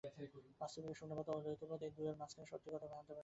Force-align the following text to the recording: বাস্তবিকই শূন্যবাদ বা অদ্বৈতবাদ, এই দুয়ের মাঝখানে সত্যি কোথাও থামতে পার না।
বাস্তবিকই 0.61 0.97
শূন্যবাদ 0.99 1.25
বা 1.27 1.33
অদ্বৈতবাদ, 1.35 1.79
এই 1.83 1.91
দুয়ের 1.97 2.17
মাঝখানে 2.17 2.47
সত্যি 2.51 2.67
কোথাও 2.67 2.91
থামতে 2.93 3.03
পার 3.03 3.07
না। 3.07 3.19